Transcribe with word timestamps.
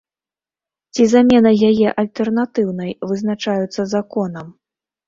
Ці 0.95 1.03
замена 1.13 1.51
яе 1.69 1.93
альтэрнатыўнай 2.05 2.91
вызначаюцца 3.13 3.81
законам. 3.95 4.47